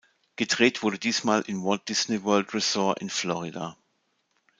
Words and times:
Gedreht 0.35 0.81
wurde 0.81 0.97
diesmal 0.97 1.41
im 1.43 1.63
Walt 1.63 1.87
Disney 1.87 2.23
World 2.23 2.55
Resort 2.55 2.97
in 3.01 3.11
Florida. 3.11 3.77